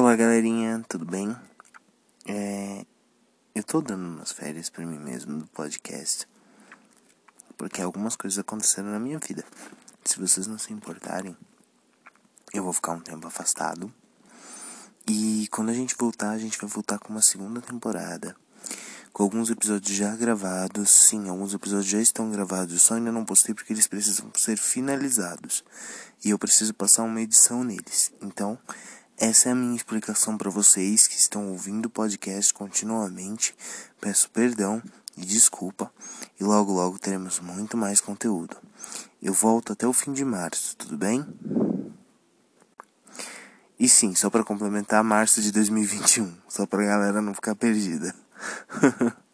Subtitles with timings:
[0.00, 1.36] Olá galerinha, tudo bem?
[2.26, 2.86] É,
[3.54, 6.26] eu tô dando umas férias para mim mesmo do podcast
[7.54, 9.44] porque algumas coisas aconteceram na minha vida.
[10.02, 11.36] Se vocês não se importarem,
[12.50, 13.92] eu vou ficar um tempo afastado
[15.06, 18.34] e quando a gente voltar, a gente vai voltar com uma segunda temporada
[19.12, 20.88] com alguns episódios já gravados.
[20.88, 25.62] Sim, alguns episódios já estão gravados, só ainda não postei porque eles precisam ser finalizados
[26.24, 28.14] e eu preciso passar uma edição neles.
[28.22, 28.58] Então
[29.20, 33.54] essa é a minha explicação para vocês que estão ouvindo o podcast continuamente.
[34.00, 34.82] Peço perdão
[35.14, 35.92] e desculpa,
[36.40, 38.56] e logo logo teremos muito mais conteúdo.
[39.22, 41.22] Eu volto até o fim de março, tudo bem?
[43.78, 48.14] E sim, só para complementar, março de 2021, só para a galera não ficar perdida.